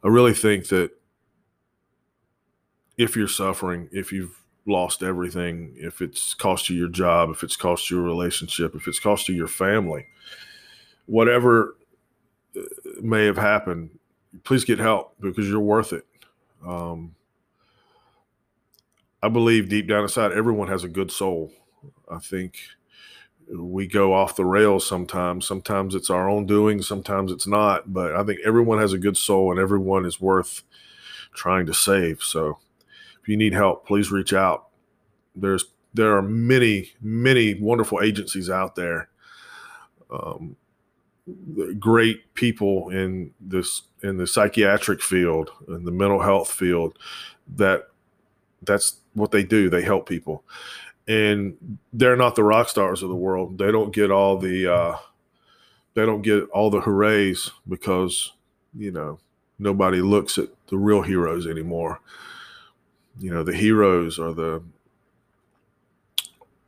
[0.02, 0.92] I really think that
[2.96, 7.56] if you're suffering, if you've lost everything, if it's cost you your job, if it's
[7.56, 10.06] cost you a relationship, if it's cost you your family,
[11.06, 11.76] whatever
[12.56, 12.62] uh,
[13.02, 13.98] may have happened,
[14.44, 16.06] please get help because you're worth it.
[16.66, 17.14] Um,
[19.22, 21.52] I believe deep down inside, everyone has a good soul.
[22.10, 22.58] I think
[23.48, 25.46] we go off the rails sometimes.
[25.46, 27.92] Sometimes it's our own doing, sometimes it's not.
[27.92, 30.62] But I think everyone has a good soul and everyone is worth
[31.34, 32.22] trying to save.
[32.22, 32.58] So
[33.22, 34.68] if you need help, please reach out.
[35.34, 35.64] There's
[35.94, 39.08] there are many, many wonderful agencies out there.
[40.10, 40.56] Um,
[41.78, 46.98] great people in this in the psychiatric field, in the mental health field
[47.56, 47.88] that
[48.62, 49.70] that's what they do.
[49.70, 50.44] They help people,
[51.08, 53.58] and they're not the rock stars of the world.
[53.58, 54.96] They don't get all the uh,
[55.94, 58.32] they don't get all the hoorays because
[58.76, 59.18] you know
[59.58, 62.00] nobody looks at the real heroes anymore.
[63.18, 64.62] You know, the heroes are the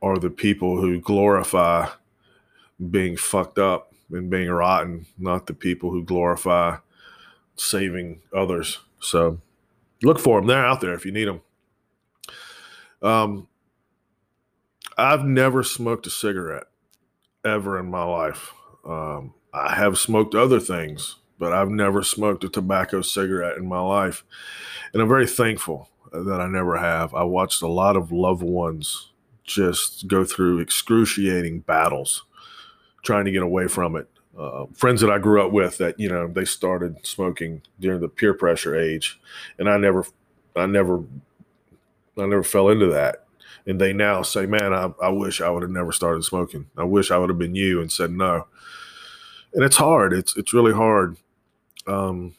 [0.00, 1.88] are the people who glorify
[2.90, 6.76] being fucked up and being rotten, not the people who glorify
[7.56, 8.78] saving others.
[9.00, 9.40] So
[10.02, 10.46] look for them.
[10.46, 11.40] They're out there if you need them.
[13.02, 13.48] Um,
[14.96, 16.66] I've never smoked a cigarette
[17.44, 18.52] ever in my life.
[18.84, 23.80] Um, I have smoked other things, but I've never smoked a tobacco cigarette in my
[23.80, 24.24] life.
[24.92, 27.14] And I'm very thankful that I never have.
[27.14, 29.12] I watched a lot of loved ones
[29.44, 32.24] just go through excruciating battles
[33.06, 34.08] trying to get away from it.
[34.38, 38.08] uh, friends that I grew up with that you know they started smoking during the
[38.08, 39.18] peer pressure age,
[39.58, 40.04] and I never,
[40.56, 41.02] I never,
[42.18, 43.24] I never fell into that.
[43.66, 46.66] And they now say, "Man, I, I wish I would have never started smoking.
[46.76, 48.46] I wish I would have been you and said no."
[49.54, 50.12] And it's hard.
[50.12, 51.16] It's it's really hard.
[51.86, 52.34] Um,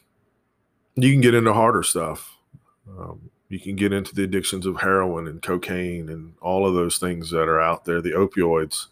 [0.96, 2.38] you can get into harder stuff.
[2.90, 6.98] Um, you can get into the addictions of heroin and cocaine and all of those
[6.98, 8.88] things that are out there, the opioids,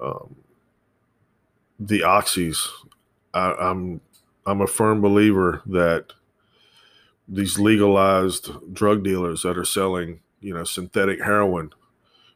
[0.00, 0.36] um,
[1.78, 2.68] the oxys.
[3.34, 4.00] I, I'm
[4.46, 6.12] I'm a firm believer that
[7.28, 11.70] these legalized drug dealers that are selling, you know, synthetic heroin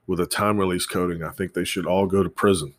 [0.07, 2.75] with a time release coating, I think they should all go to prison.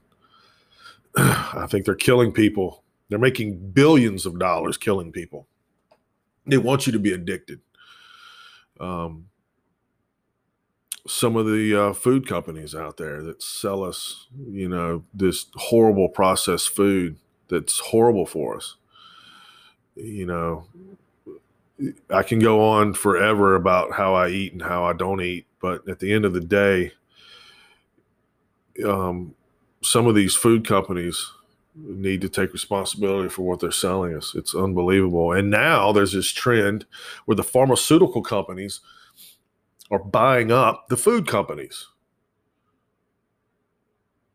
[1.18, 2.84] I think they're killing people.
[3.10, 5.48] They're making billions of dollars killing people.
[6.46, 7.62] They want you to be addicted
[8.80, 9.30] um,
[11.06, 16.08] some of the uh, food companies out there that sell us, you know, this horrible
[16.08, 17.18] processed food
[17.50, 18.76] that's horrible for us.
[19.96, 20.66] You know,
[22.10, 25.88] I can go on forever about how I eat and how I don't eat, but
[25.90, 26.94] at the end of the day,
[28.86, 29.36] um,
[29.82, 31.32] some of these food companies
[31.76, 34.34] need to take responsibility for what they're selling us.
[34.36, 35.34] It's unbelievable.
[35.34, 36.86] And now there's this trend
[37.26, 38.80] where the pharmaceutical companies
[39.94, 41.88] are buying up the food companies.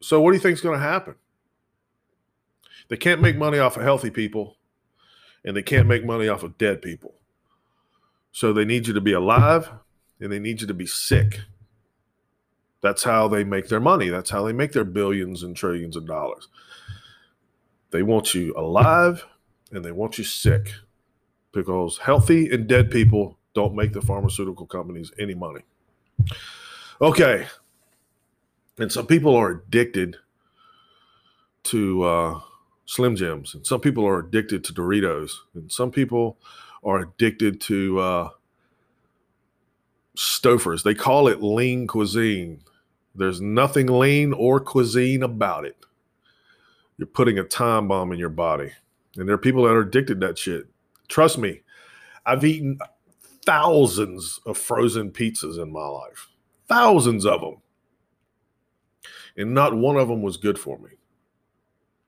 [0.01, 1.17] So what do you think is going to happen?
[2.89, 4.57] They can't make money off of healthy people
[5.45, 7.15] and they can't make money off of dead people.
[8.31, 9.71] So they need you to be alive
[10.21, 11.41] and they need you to be sick.
[12.81, 14.09] That's how they make their money.
[14.09, 16.47] That's how they make their billions and trillions of dollars.
[17.91, 19.27] They want you alive
[19.73, 20.73] and they want you sick
[21.51, 25.63] because healthy and dead people don't make the pharmaceutical companies any money.
[27.01, 27.47] Okay.
[28.79, 30.17] And some people are addicted
[31.65, 32.41] to uh,
[32.87, 36.39] Slim Jims, and some people are addicted to Doritos, and some people
[36.85, 38.29] are addicted to uh,
[40.17, 40.85] Stouffer's.
[40.85, 42.63] They call it lean cuisine.
[43.15, 45.79] There's nothing lean or cuisine about it
[46.99, 48.73] you're putting a time bomb in your body.
[49.17, 50.67] And there are people that are addicted to that shit.
[51.07, 51.63] Trust me,
[52.27, 52.79] I've eaten
[53.49, 56.29] thousands of frozen pizzas in my life,
[56.69, 57.57] thousands of them.
[59.39, 60.91] And not one of them was good for me.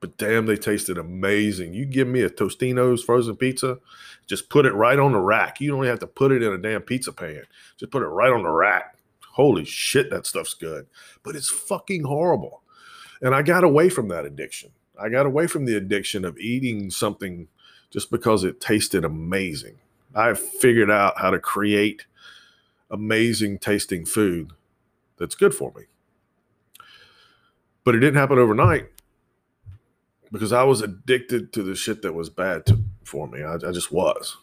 [0.00, 1.72] But damn, they tasted amazing.
[1.72, 3.78] You give me a Tostino's frozen pizza,
[4.26, 5.62] just put it right on the rack.
[5.62, 7.44] You don't have to put it in a damn pizza pan.
[7.78, 8.98] Just put it right on the rack.
[9.30, 10.88] Holy shit, that stuff's good.
[11.22, 12.60] But it's fucking horrible.
[13.22, 14.72] And I got away from that addiction.
[15.00, 17.48] I got away from the addiction of eating something
[17.88, 19.78] just because it tasted amazing.
[20.14, 22.06] I figured out how to create
[22.90, 24.52] amazing tasting food
[25.18, 25.84] that's good for me.
[27.84, 28.88] But it didn't happen overnight
[30.32, 33.42] because I was addicted to the shit that was bad to, for me.
[33.42, 34.36] I, I just was.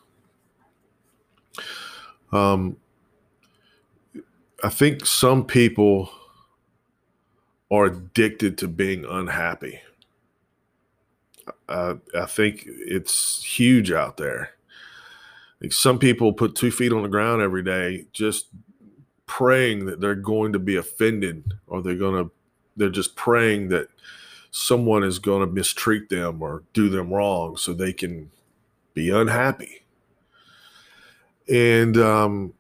[2.32, 2.78] Um,
[4.64, 6.10] I think some people
[7.72, 9.82] are addicted to being unhappy.
[11.70, 14.52] Uh, I think it's huge out there.
[15.62, 18.48] Like some people put two feet on the ground every day just
[19.26, 22.32] praying that they're going to be offended or they're going to,
[22.76, 23.88] they're just praying that
[24.52, 28.32] someone is going to mistreat them or do them wrong so they can
[28.94, 29.84] be unhappy.
[31.50, 32.54] And um,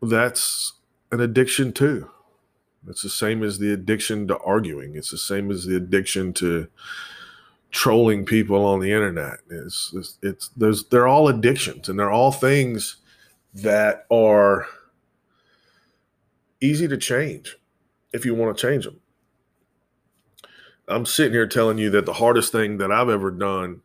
[0.00, 0.74] that's
[1.10, 2.08] an addiction too.
[2.88, 4.96] It's the same as the addiction to arguing.
[4.96, 6.68] It's the same as the addiction to
[7.72, 9.38] trolling people on the internet.
[9.50, 12.96] It's, it's, it's there's they're all addictions and they're all things
[13.54, 14.66] that are
[16.60, 17.56] easy to change
[18.12, 19.00] if you want to change them.
[20.88, 23.80] I'm sitting here telling you that the hardest thing that I've ever done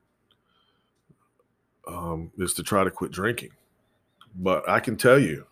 [1.87, 3.51] um, is to try to quit drinking.
[4.35, 5.45] But I can tell you,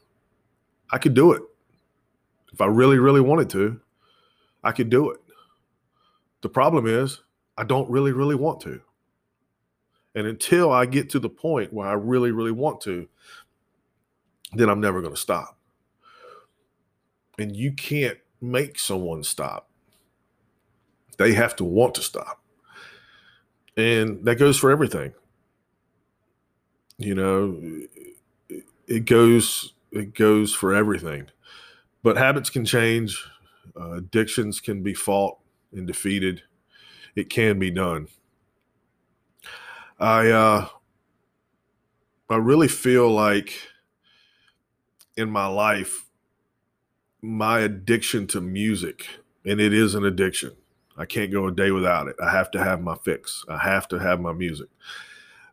[0.92, 1.42] I could do it.
[2.52, 3.80] If I really, really wanted to,
[4.64, 5.20] I could do it.
[6.42, 7.22] The problem is,
[7.58, 8.82] I don't really, really want to.
[10.14, 13.08] And until I get to the point where I really, really want to,
[14.54, 15.58] then I'm never going to stop.
[17.38, 19.70] And you can't make someone stop,
[21.18, 22.42] they have to want to stop.
[23.78, 25.14] And that goes for everything.
[26.98, 27.62] You know,
[28.88, 31.28] it goes it goes for everything.
[32.04, 33.26] But habits can change,
[33.80, 35.38] uh, addictions can be fought
[35.74, 36.44] and defeated
[37.16, 38.08] it can be done.
[40.00, 40.68] I uh,
[42.30, 43.54] I really feel like
[45.18, 46.06] in my life,
[47.22, 49.08] my addiction to music,
[49.46, 50.52] and it is an addiction
[50.98, 52.16] I can't go a day without it.
[52.22, 53.44] I have to have my fix.
[53.50, 54.68] I have to have my music.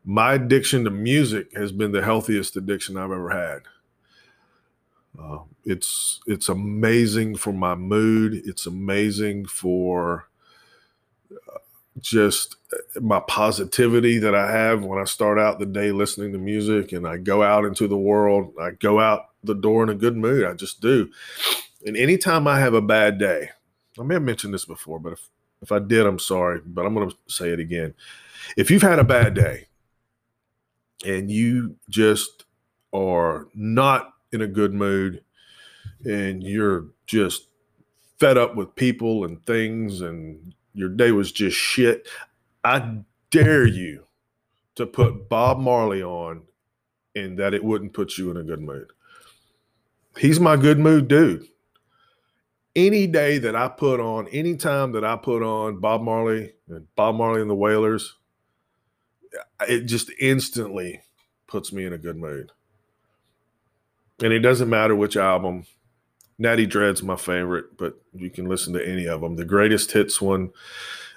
[0.04, 3.62] My addiction to music has been the healthiest addiction I've ever had.
[5.18, 8.42] Uh, it's it's amazing for my mood.
[8.46, 10.28] It's amazing for
[12.00, 16.38] just uh, my positivity that I have when I start out the day listening to
[16.38, 18.54] music and I go out into the world.
[18.60, 20.44] I go out the door in a good mood.
[20.44, 21.10] I just do.
[21.84, 23.50] And anytime I have a bad day,
[23.98, 25.28] I may have mentioned this before, but if,
[25.60, 27.94] if I did, I'm sorry, but I'm going to say it again.
[28.56, 29.66] If you've had a bad day
[31.04, 32.44] and you just
[32.92, 35.22] are not in a good mood
[36.04, 37.48] and you're just
[38.18, 42.08] fed up with people and things and your day was just shit,
[42.64, 42.98] I
[43.30, 44.06] dare you
[44.76, 46.42] to put Bob Marley on
[47.14, 48.92] and that it wouldn't put you in a good mood.
[50.16, 51.46] He's my good mood dude
[52.74, 56.86] any day that I put on, any time that I put on Bob Marley and
[56.96, 58.14] Bob Marley and the Wailers,
[59.68, 61.02] it just instantly
[61.46, 62.52] puts me in a good mood.
[64.22, 65.64] And it doesn't matter which album.
[66.42, 69.36] Natty Dread's my favorite, but you can listen to any of them.
[69.36, 70.50] The greatest hits one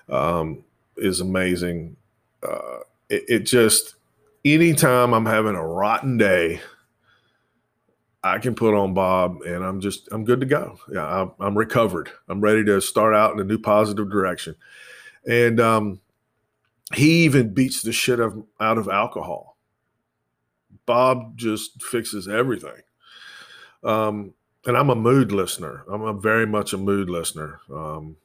[0.07, 0.63] um,
[0.97, 1.97] is amazing.
[2.43, 3.95] Uh, it, it just,
[4.45, 6.61] anytime I'm having a rotten day,
[8.23, 10.79] I can put on Bob and I'm just I'm good to go.
[10.91, 12.11] Yeah, I'm, I'm recovered.
[12.27, 14.55] I'm ready to start out in a new positive direction.
[15.27, 16.01] And um,
[16.93, 19.57] he even beats the shit of, out of alcohol.
[20.85, 22.81] Bob just fixes everything.
[23.83, 24.33] Um,
[24.65, 25.83] and I'm a mood listener.
[25.91, 27.59] I'm a very much a mood listener.
[27.73, 28.17] Um,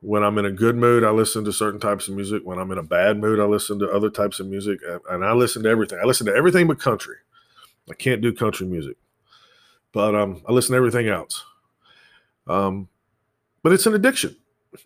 [0.00, 2.42] when I'm in a good mood, I listen to certain types of music.
[2.44, 4.80] When I'm in a bad mood, I listen to other types of music.
[5.10, 5.98] And I listen to everything.
[6.02, 7.16] I listen to everything but country.
[7.90, 8.96] I can't do country music,
[9.92, 11.44] but um, I listen to everything else.
[12.46, 12.88] Um,
[13.62, 14.36] but it's an addiction.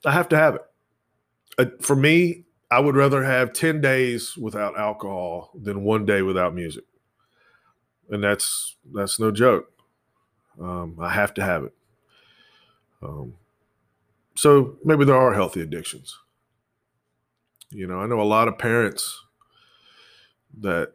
[0.05, 0.63] I have to have it.
[1.59, 6.55] Uh, for me, I would rather have 10 days without alcohol than one day without
[6.55, 6.85] music.
[8.11, 9.74] And that's that's no joke.
[10.61, 11.75] Um, I have to have it.
[13.03, 13.35] Um,
[14.35, 16.19] so maybe there are healthy addictions.
[17.71, 19.25] You know, I know a lot of parents
[20.61, 20.93] that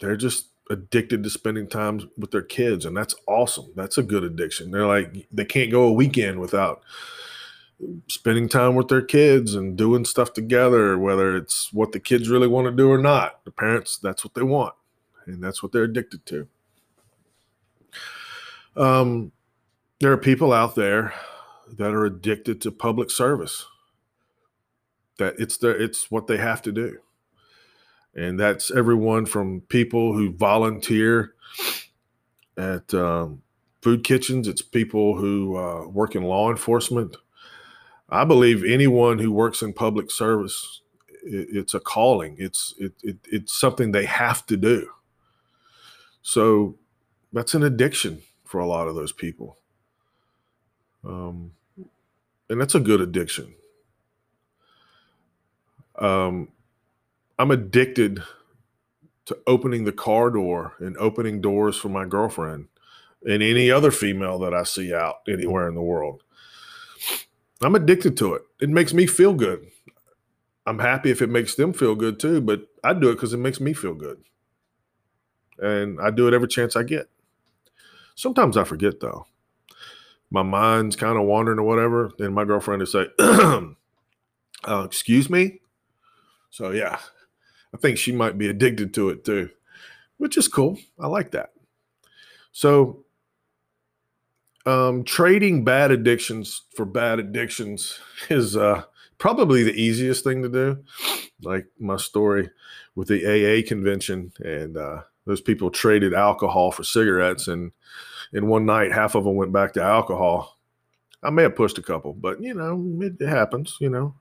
[0.00, 4.24] they're just addicted to spending time with their kids and that's awesome that's a good
[4.24, 6.82] addiction they're like they can't go a weekend without
[8.08, 12.48] spending time with their kids and doing stuff together whether it's what the kids really
[12.48, 14.74] want to do or not the parents that's what they want
[15.26, 16.48] and that's what they're addicted to
[18.76, 19.32] um,
[20.00, 21.14] there are people out there
[21.76, 23.66] that are addicted to public service
[25.18, 26.98] that it's their it's what they have to do
[28.14, 31.34] and that's everyone from people who volunteer
[32.56, 33.42] at um,
[33.82, 34.48] food kitchens.
[34.48, 37.16] It's people who uh, work in law enforcement.
[38.08, 40.80] I believe anyone who works in public service,
[41.24, 42.36] it, it's a calling.
[42.38, 44.88] It's it, it, it's something they have to do.
[46.22, 46.76] So
[47.32, 49.58] that's an addiction for a lot of those people,
[51.04, 51.52] um,
[52.50, 53.54] and that's a good addiction.
[55.98, 56.48] Um,
[57.38, 58.22] I'm addicted
[59.26, 62.68] to opening the car door and opening doors for my girlfriend
[63.24, 66.22] and any other female that I see out anywhere in the world.
[67.62, 68.42] I'm addicted to it.
[68.60, 69.66] It makes me feel good.
[70.66, 73.38] I'm happy if it makes them feel good too, but I do it because it
[73.38, 74.22] makes me feel good.
[75.58, 77.08] And I do it every chance I get.
[78.16, 79.26] Sometimes I forget though.
[80.30, 82.10] My mind's kind of wandering or whatever.
[82.18, 83.06] Then my girlfriend will say,
[84.64, 85.60] uh, Excuse me?
[86.50, 86.98] So, yeah,
[87.72, 89.50] I think she might be addicted to it too,
[90.16, 90.78] which is cool.
[90.98, 91.50] I like that.
[92.50, 93.04] So,
[94.64, 98.00] um, trading bad addictions for bad addictions
[98.30, 98.84] is uh,
[99.18, 100.82] probably the easiest thing to do.
[101.42, 102.50] Like my story
[102.94, 107.72] with the AA convention, and uh, those people traded alcohol for cigarettes, and
[108.32, 110.58] in one night, half of them went back to alcohol.
[111.22, 113.76] I may have pushed a couple, but you know, it happens.
[113.80, 114.14] You know,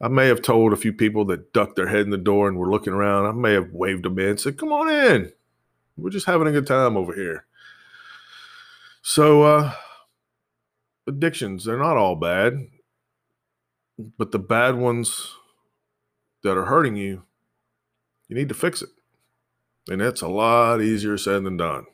[0.00, 2.58] I may have told a few people that ducked their head in the door and
[2.58, 3.26] were looking around.
[3.26, 5.32] I may have waved them in and said, Come on in.
[5.96, 7.46] We're just having a good time over here.
[9.02, 9.72] So, uh,
[11.06, 12.66] addictions, they're not all bad,
[14.16, 15.34] but the bad ones
[16.42, 17.24] that are hurting you,
[18.28, 18.90] you need to fix it.
[19.88, 21.86] And that's a lot easier said than done.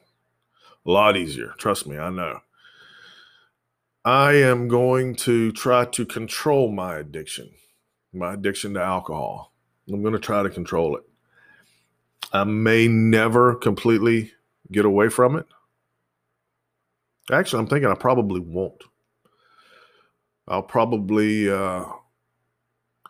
[0.86, 1.54] A lot easier.
[1.58, 2.40] Trust me, I know.
[4.04, 7.50] I am going to try to control my addiction
[8.14, 9.52] my addiction to alcohol.
[9.88, 11.02] I'm going to try to control it.
[12.32, 14.32] I may never completely
[14.72, 15.46] get away from it.
[17.30, 18.82] Actually, I'm thinking I probably won't.
[20.46, 21.84] I'll probably uh,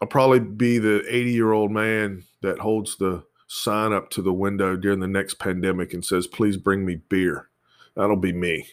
[0.00, 4.32] I'll probably be the 80 year old man that holds the sign up to the
[4.32, 7.48] window during the next pandemic and says, "Please bring me beer."
[7.96, 8.66] That'll be me,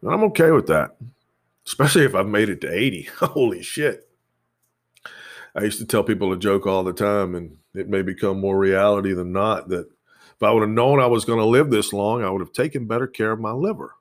[0.00, 0.96] and I'm okay with that,
[1.66, 3.02] especially if I've made it to 80.
[3.18, 4.08] Holy shit!
[5.54, 8.58] I used to tell people a joke all the time, and it may become more
[8.58, 9.88] reality than not that
[10.38, 12.52] if I would have known I was going to live this long, I would have
[12.52, 13.96] taken better care of my liver.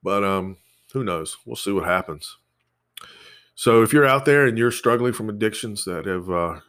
[0.00, 0.58] But um,
[0.92, 1.36] who knows?
[1.44, 2.36] We'll see what happens.
[3.56, 6.60] So if you're out there and you're struggling from addictions that have uh,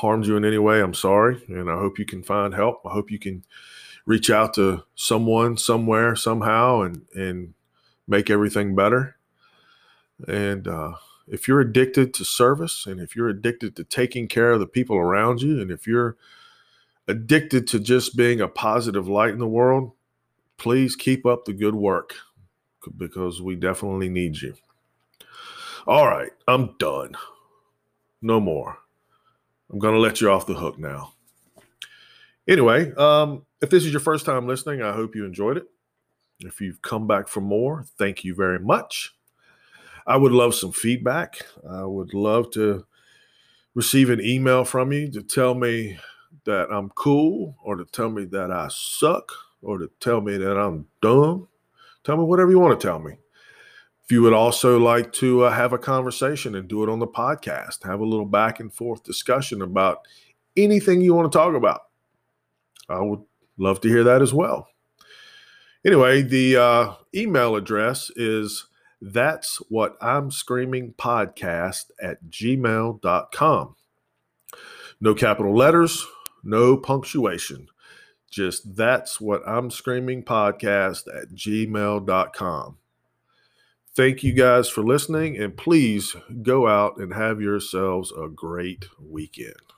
[0.00, 2.80] harmed you in any way, I'm sorry, and I hope you can find help.
[2.86, 3.44] I hope you can
[4.06, 7.54] reach out to someone somewhere somehow and and
[8.08, 9.16] make everything better.
[10.26, 10.92] And uh,
[11.28, 14.96] if you're addicted to service, and if you're addicted to taking care of the people
[14.96, 16.16] around you, and if you're
[17.06, 19.92] addicted to just being a positive light in the world,
[20.56, 22.14] please keep up the good work
[22.96, 24.54] because we definitely need you.
[25.86, 27.16] All right, I'm done.
[28.22, 28.78] No more.
[29.70, 31.12] I'm going to let you off the hook now.
[32.48, 35.66] Anyway, um, if this is your first time listening, I hope you enjoyed it.
[36.40, 39.14] If you've come back for more, thank you very much.
[40.06, 41.38] I would love some feedback.
[41.68, 42.84] I would love to
[43.74, 45.98] receive an email from you to tell me
[46.44, 49.30] that I'm cool or to tell me that I suck
[49.62, 51.46] or to tell me that I'm dumb.
[52.02, 53.12] Tell me whatever you want to tell me.
[54.10, 57.84] You would also like to uh, have a conversation and do it on the podcast,
[57.84, 60.06] have a little back and forth discussion about
[60.56, 61.82] anything you want to talk about,
[62.88, 63.22] I would
[63.56, 64.68] love to hear that as well.
[65.84, 68.66] Anyway, the uh, email address is
[69.00, 73.76] that's what I'm screaming podcast at gmail.com.
[75.00, 76.06] No capital letters,
[76.44, 77.68] no punctuation.
[78.30, 82.76] Just that's what I'm screaming podcast at gmail.com.
[83.94, 89.69] Thank you guys for listening, and please go out and have yourselves a great weekend.